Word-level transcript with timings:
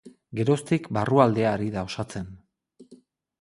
Geroztik 0.37 0.87
barrualdea 0.97 1.51
ari 1.59 1.69
da 1.77 1.85
osatzen. 1.91 2.27